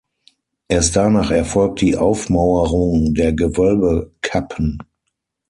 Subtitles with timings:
[0.67, 4.79] Erst danach erfolgt die Aufmauerung der Gewölbekappen.